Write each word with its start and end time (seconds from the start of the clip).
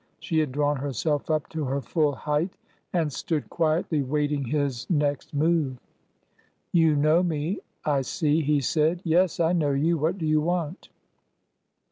She 0.17 0.39
had 0.39 0.51
drawn 0.51 0.77
herself 0.77 1.29
up 1.29 1.47
to 1.49 1.65
her 1.65 1.79
full 1.79 2.15
height 2.15 2.57
and 2.91 3.13
stood 3.13 3.51
quietly 3.51 4.01
waiting 4.01 4.45
his 4.45 4.89
next 4.89 5.31
move.'' 5.31 5.77
You 6.71 6.95
know 6.95 7.21
me, 7.21 7.59
I 7.85 8.01
see,'' 8.01 8.41
he 8.41 8.61
said. 8.61 9.03
''Yes. 9.03 9.39
I 9.39 9.53
know 9.53 9.73
you. 9.73 9.99
What 9.99 10.17
do 10.17 10.25
you 10.25 10.41
want?" 10.41 10.89